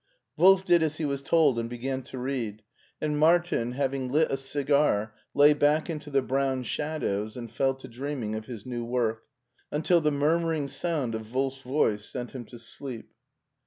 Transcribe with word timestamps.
Wolf 0.35 0.65
did 0.65 0.81
as 0.81 0.97
he 0.97 1.05
was 1.05 1.21
told 1.21 1.59
and 1.59 1.69
began 1.69 2.01
to 2.05 2.17
read, 2.17 2.63
and 2.99 3.19
Martin, 3.19 3.73
having 3.73 4.11
lit 4.11 4.31
a 4.31 4.37
cigar, 4.37 5.13
lay 5.35 5.53
back 5.53 5.91
into 5.91 6.09
the 6.09 6.23
brown 6.23 6.63
shadows 6.63 7.37
and 7.37 7.51
fell 7.51 7.75
to 7.75 7.87
dreaming 7.87 8.35
of 8.35 8.47
his 8.47 8.65
new 8.65 8.83
work, 8.83 9.25
until 9.71 10.01
the 10.01 10.09
murmuring 10.11 10.67
sound 10.67 11.13
of 11.13 11.31
Wolfs 11.35 11.61
voice 11.61 12.03
sent 12.03 12.33
him 12.33 12.45
to 12.45 12.57
sleep. 12.57 13.13